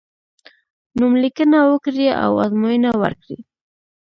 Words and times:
نوم 0.99 1.13
لیکنه 1.23 1.59
وکړی 1.69 2.07
او 2.23 2.31
ازموینه 2.45 2.91
ورکړی. 3.01 3.37